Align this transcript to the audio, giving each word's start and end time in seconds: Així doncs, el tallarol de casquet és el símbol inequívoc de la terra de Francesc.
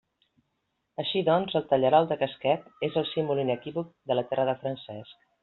Així 1.03 1.21
doncs, 1.27 1.57
el 1.59 1.67
tallarol 1.73 2.09
de 2.13 2.17
casquet 2.23 2.65
és 2.89 2.97
el 3.03 3.07
símbol 3.11 3.43
inequívoc 3.45 3.93
de 4.13 4.19
la 4.21 4.25
terra 4.33 4.49
de 4.53 4.59
Francesc. 4.65 5.23